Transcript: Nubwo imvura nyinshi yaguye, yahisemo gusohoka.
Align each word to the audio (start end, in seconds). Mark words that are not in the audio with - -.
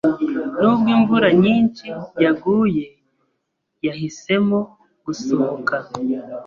Nubwo 0.59 0.87
imvura 0.95 1.27
nyinshi 1.43 1.87
yaguye, 2.23 2.85
yahisemo 3.85 4.59
gusohoka. 5.05 5.75